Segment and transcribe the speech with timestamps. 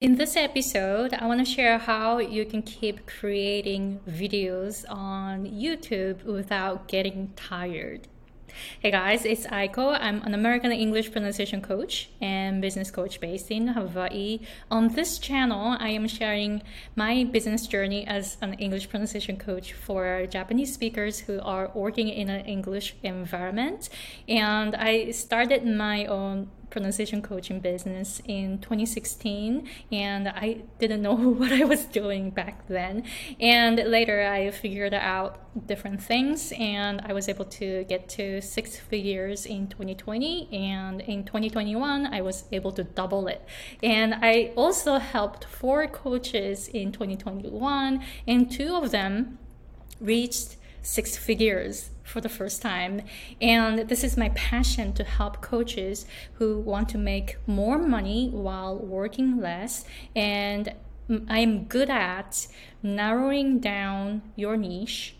[0.00, 6.24] In this episode, I want to share how you can keep creating videos on YouTube
[6.24, 8.08] without getting tired.
[8.80, 9.94] Hey guys, it's Aiko.
[10.00, 14.40] I'm an American English pronunciation coach and business coach based in Hawaii.
[14.70, 16.62] On this channel, I am sharing
[16.96, 22.30] my business journey as an English pronunciation coach for Japanese speakers who are working in
[22.30, 23.90] an English environment.
[24.26, 31.52] And I started my own pronunciation coaching business in 2016 and I didn't know what
[31.52, 33.04] I was doing back then.
[33.38, 38.76] And later I figured out different things and I was able to get to six
[38.76, 43.44] figures in 2020 and in 2021 I was able to double it.
[43.82, 49.38] And I also helped four coaches in 2021 and two of them
[50.00, 53.02] reached six figures for the first time.
[53.40, 58.76] And this is my passion to help coaches who want to make more money while
[58.76, 59.84] working less.
[60.14, 60.74] And
[61.28, 62.46] I'm good at
[62.82, 65.16] narrowing down your niche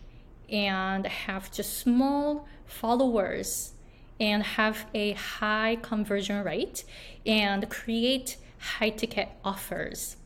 [0.49, 3.73] and have just small followers
[4.19, 6.85] and have a high conversion rate
[7.25, 10.17] and create high ticket offers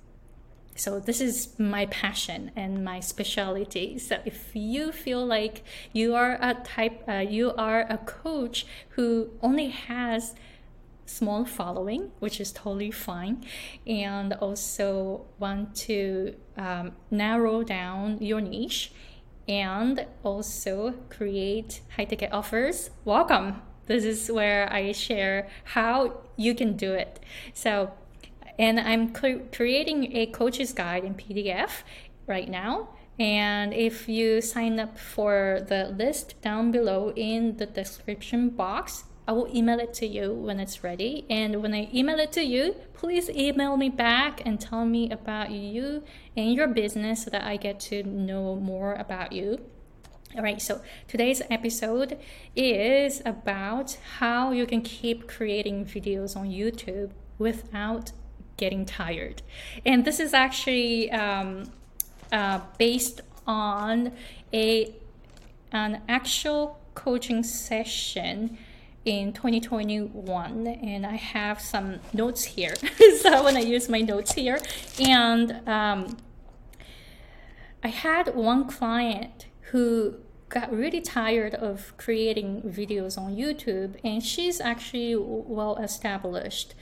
[0.77, 3.99] so this is my passion and my specialty.
[3.99, 9.31] So if you feel like you are a type uh, you are a coach who
[9.41, 10.35] only has
[11.07, 13.45] small following which is totally fine
[13.87, 18.91] and also want to um, narrow down your niche
[19.47, 23.63] and also create high ticket offers welcome.
[23.87, 27.21] This is where i share how you can do it.
[27.53, 27.93] So
[28.59, 31.83] and I'm creating a coach's guide in PDF
[32.27, 32.91] right now.
[33.19, 39.33] And if you sign up for the list down below in the description box, I
[39.33, 41.25] will email it to you when it's ready.
[41.31, 45.51] And when I email it to you, please email me back and tell me about
[45.51, 46.03] you
[46.37, 49.61] and your business so that I get to know more about you.
[50.37, 52.19] All right, so today's episode
[52.57, 58.11] is about how you can keep creating videos on YouTube without
[58.57, 59.43] getting tired.
[59.85, 61.71] And this is actually um,
[62.33, 64.13] uh, based on
[64.53, 64.95] a
[65.73, 68.57] an actual coaching session
[69.05, 72.75] in 2021 and i have some notes here.
[73.21, 74.59] So i want to use my notes here.
[75.01, 76.17] And um,
[77.83, 80.17] i had one client who
[80.49, 86.75] got really tired of creating videos on youtube and she's actually well established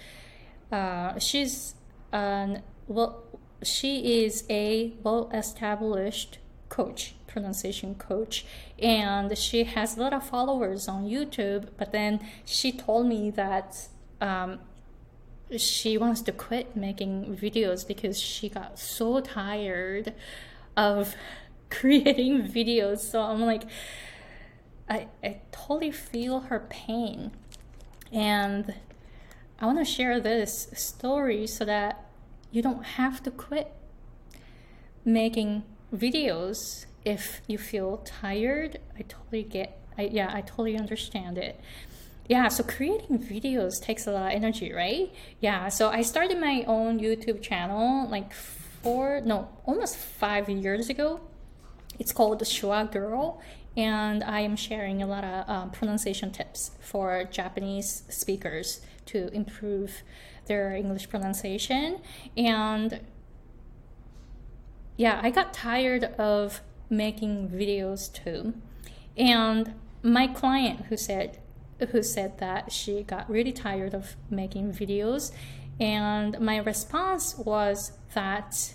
[0.73, 1.75] uh, she's
[2.13, 3.23] an well,
[3.63, 6.39] she is a well-established
[6.69, 8.45] coach, pronunciation coach,
[8.79, 11.69] and she has a lot of followers on YouTube.
[11.77, 13.89] But then she told me that
[14.21, 14.59] um,
[15.57, 20.15] she wants to quit making videos because she got so tired
[20.77, 21.15] of
[21.71, 22.99] creating videos.
[22.99, 23.65] So I'm like,
[24.89, 27.33] I, I totally feel her pain.
[28.11, 28.75] And
[29.63, 32.05] I want to share this story so that
[32.51, 33.73] you don't have to quit
[35.05, 35.63] making
[35.95, 38.81] videos if you feel tired.
[38.99, 41.61] I totally get, I, yeah, I totally understand it.
[42.29, 45.13] Yeah, so creating videos takes a lot of energy, right?
[45.39, 51.21] Yeah, so I started my own YouTube channel like four, no, almost five years ago.
[52.01, 53.41] It's called the Schwa Girl,
[53.77, 60.03] and I am sharing a lot of um, pronunciation tips for Japanese speakers to improve
[60.47, 62.01] their English pronunciation.
[62.37, 63.01] And
[64.97, 68.55] yeah, I got tired of making videos too.
[69.17, 71.39] And my client who said
[71.91, 75.33] who said that she got really tired of making videos
[75.81, 78.75] and my response was that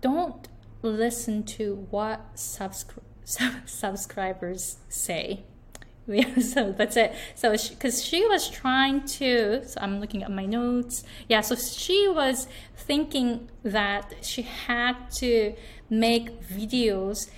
[0.00, 0.48] don't
[0.80, 3.02] listen to what subscri-
[3.66, 5.44] subscribers say
[6.08, 7.14] yeah so that's it.
[7.34, 11.04] So because she, she, was trying to so i'm looking at my notes.
[11.28, 15.54] Yeah so she was thinking that she had to
[15.90, 17.30] make videos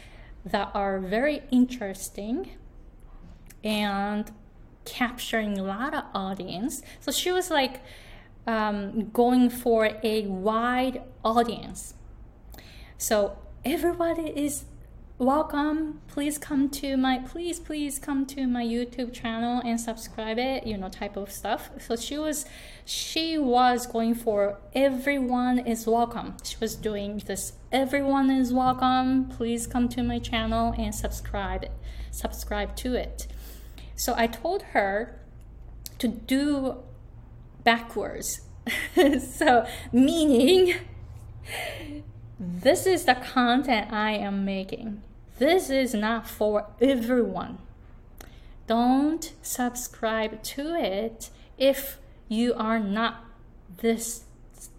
[0.44, 2.50] that are very interesting
[3.62, 4.32] and
[4.84, 6.82] capturing a lot of audience.
[7.00, 7.82] So she was like
[8.46, 11.94] um, going for a wide audience.
[12.96, 14.64] So everybody is
[15.20, 16.00] welcome.
[16.08, 20.78] Please come to my please please come to my youtube channel and subscribe it you
[20.78, 21.68] know type of stuff.
[21.78, 22.46] So she was
[22.86, 26.38] she was going for everyone is welcome.
[26.42, 29.28] She was doing this everyone is welcome.
[29.28, 31.66] Please come to my channel and subscribe
[32.10, 33.26] subscribe to it.
[33.96, 35.20] So i told her
[35.98, 36.76] to do
[37.62, 38.40] backwards.
[39.20, 40.74] So, meaning,
[42.38, 45.02] this is the content I am making.
[45.40, 47.60] This is not for everyone.
[48.66, 51.98] Don't subscribe to it if
[52.28, 53.24] you are not
[53.78, 54.24] this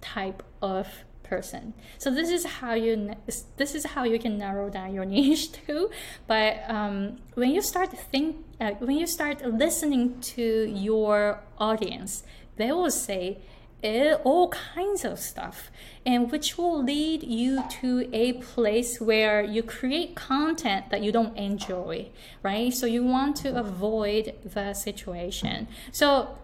[0.02, 0.88] type of
[1.24, 1.74] person.
[1.98, 3.16] So this is how you
[3.58, 5.90] this is how you can narrow down your niche too.
[6.28, 12.24] But um, when you start think uh, when you start listening to your audience,
[12.58, 13.40] they will say
[13.84, 15.72] Eh, all kinds of stuff
[16.06, 21.36] and which will lead you to a place where you create content that you don't
[21.36, 22.08] enjoy
[22.44, 26.38] right so you want to avoid the situation so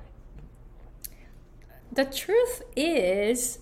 [1.92, 3.60] the truth is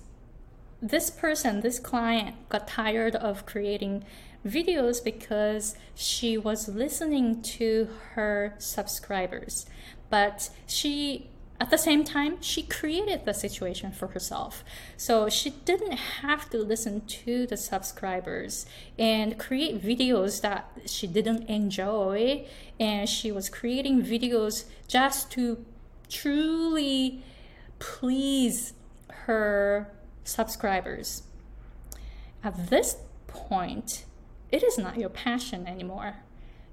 [0.82, 4.04] this person, this client, got tired of creating
[4.46, 9.66] videos because she was listening to her subscribers.
[10.10, 14.64] But she, at the same time, she created the situation for herself.
[14.98, 18.66] So she didn't have to listen to the subscribers
[19.00, 22.46] and create videos that she didn't enjoy.
[22.78, 25.66] And she was creating videos just to
[26.10, 27.24] truly
[27.80, 28.74] please
[29.10, 29.92] her
[30.26, 31.24] subscribers.
[32.44, 32.98] At this
[33.28, 34.04] point,
[34.52, 36.18] it is not your passion anymore.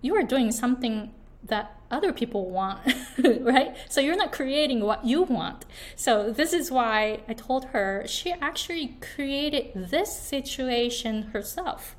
[0.00, 1.14] You are doing something
[1.44, 2.80] that other people want,
[3.40, 3.76] right?
[3.88, 5.64] So you're not creating what you want.
[5.94, 11.94] So this is why I told her she actually created this situation herself.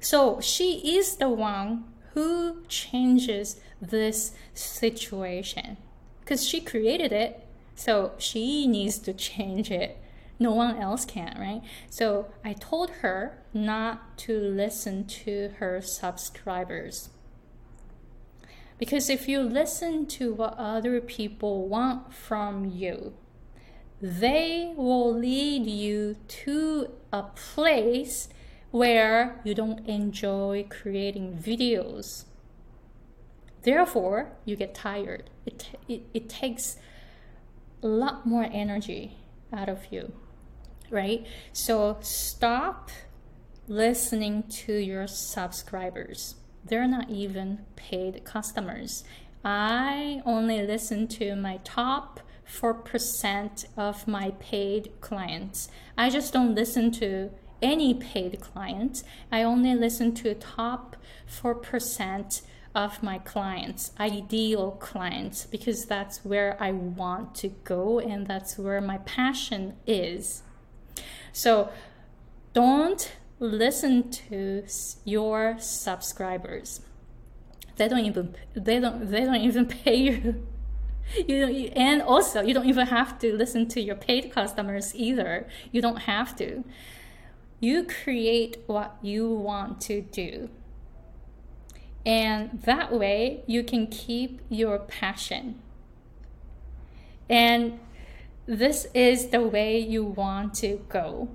[0.00, 1.84] So she is the one
[2.14, 5.76] who changes this situation
[6.20, 7.46] because she created it.
[7.76, 10.02] So she needs to change it
[10.42, 11.62] no one else can, right?
[11.88, 17.10] So I told her not to listen to her subscribers.
[18.82, 23.14] Because if you listen to what other people want from you,
[24.00, 28.28] they will lead you to a place
[28.72, 32.24] where you don't enjoy creating videos.
[33.62, 35.30] Therefore, you get tired.
[35.46, 36.76] It, it, it takes
[37.84, 39.16] a lot more energy
[39.52, 40.12] out of you
[40.90, 41.26] right?
[41.54, 42.90] So stop
[43.66, 46.34] listening to your subscribers.
[46.64, 49.04] They're not even paid customers.
[49.44, 55.68] I only listen to my top 4% of my paid clients.
[55.96, 57.30] I just don't listen to
[57.60, 59.04] any paid clients.
[59.30, 60.96] I only listen to top
[61.28, 62.42] 4%
[62.74, 68.80] of my clients, ideal clients, because that's where I want to go and that's where
[68.80, 70.42] my passion is.
[71.32, 71.70] So
[72.52, 74.64] don't listen to
[75.04, 76.80] your subscribers.
[77.76, 80.46] They don't even they don't they don't even pay you.
[81.26, 85.48] You don't, and also you don't even have to listen to your paid customers either.
[85.72, 86.64] You don't have to.
[87.58, 90.48] You create what you want to do.
[92.06, 95.60] And that way you can keep your passion.
[97.28, 97.80] And
[98.46, 101.28] this is the way you want to go.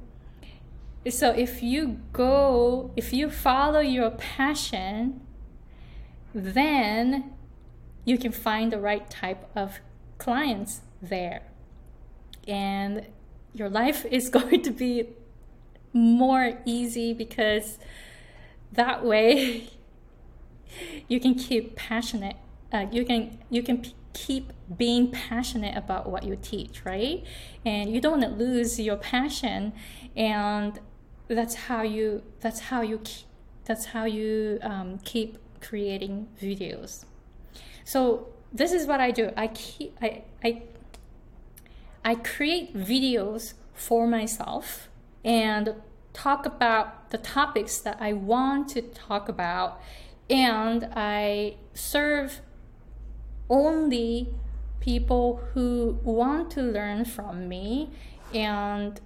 [1.09, 5.21] So if you go, if you follow your passion,
[6.33, 7.33] then
[8.06, 9.80] you can find the right type of
[10.18, 11.44] clients there.
[12.48, 13.07] And
[13.54, 15.09] your life is going to be
[15.94, 17.80] more easy because
[18.71, 19.69] that way
[21.07, 22.35] you can keep passionate
[22.71, 27.23] uh, you can you can p- keep being passionate about what you teach, right?
[27.66, 29.73] And you don't want to lose your passion,
[30.16, 30.80] and
[31.28, 33.02] that's how you that's how you
[33.66, 37.06] that's how you um, keep creating videos.
[37.84, 39.31] So this is what I do.
[39.36, 40.64] I keep I I
[42.04, 44.90] I create videos for myself
[45.24, 45.76] and
[46.14, 49.80] talk about the topics that I want to talk about
[50.30, 52.42] and I serve
[53.50, 54.30] only
[54.80, 57.90] people who want to learn from me
[58.34, 59.00] and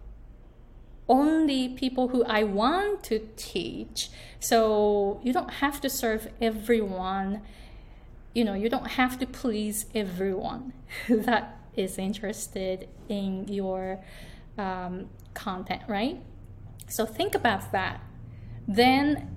[1.11, 4.09] only people who I want to teach.
[4.39, 7.41] So you don't have to serve everyone.
[8.33, 10.71] You know, you don't have to please everyone
[11.09, 13.99] that is interested in your
[14.57, 16.21] um, content, right?
[16.87, 18.01] So think about that.
[18.65, 19.35] Then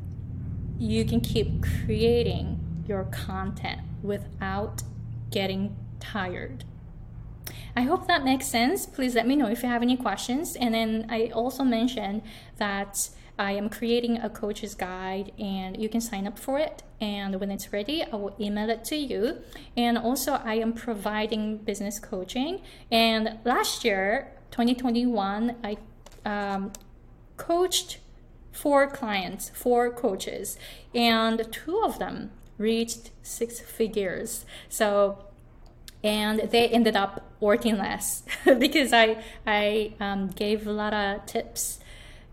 [0.79, 4.83] you can keep creating your content without
[5.31, 6.65] getting tired.
[7.77, 8.87] I hope that makes sense.
[8.87, 10.55] Please let me know if you have any questions.
[10.57, 12.23] And then I also mentioned
[12.59, 16.85] that I am creating a coach's guide and you can sign up for it.
[17.01, 19.39] And when it's ready, I will email it to you.
[19.77, 22.63] And also, I am providing business coaching.
[22.91, 25.77] And last year, 2021, I
[26.25, 26.73] um,
[27.37, 27.99] coached
[28.53, 30.57] four clients, four coaches,
[30.95, 34.47] and two of them reached six figures.
[34.69, 35.25] So,
[36.05, 38.23] and they ended up working less
[38.59, 41.81] because I I um, gave a lot of tips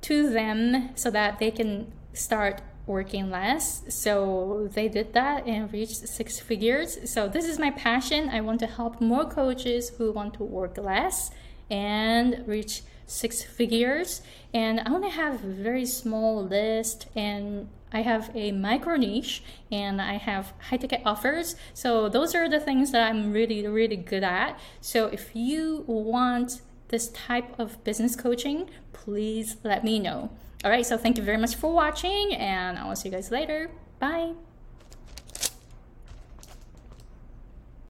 [0.01, 3.83] to them so that they can start working less.
[3.87, 7.09] So they did that and reached six figures.
[7.09, 8.29] So this is my passion.
[8.29, 11.31] I want to help more coaches who want to work less
[11.69, 12.81] and reach
[13.11, 14.21] six figures.
[14.53, 20.01] And I to have a very small list and I have a micro niche and
[20.01, 21.55] I have high ticket offers.
[21.73, 24.59] So those are the things that I'm really, really good at.
[24.79, 30.29] So if you want this type of business coaching, please let me know.
[30.63, 33.31] All right, so thank you very much for watching and I will see you guys
[33.31, 33.71] later.
[33.99, 34.33] Bye.